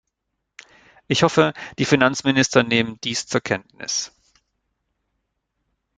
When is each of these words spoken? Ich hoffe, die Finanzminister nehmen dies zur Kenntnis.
Ich 1.07 1.21
hoffe, 1.21 1.53
die 1.77 1.85
Finanzminister 1.85 2.63
nehmen 2.63 2.97
dies 3.03 3.27
zur 3.27 3.39
Kenntnis. 3.39 4.11